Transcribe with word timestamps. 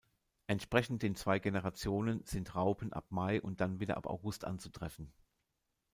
Entsprechend 0.47 1.03
den 1.03 1.13
zwei 1.15 1.37
Generationen 1.37 2.23
sind 2.25 2.55
Raupen 2.55 2.91
ab 2.91 3.05
Mai 3.11 3.39
und 3.39 3.61
dann 3.61 3.79
wieder 3.79 3.97
ab 3.97 4.07
August 4.07 4.45
anzutreffen. 4.45 5.13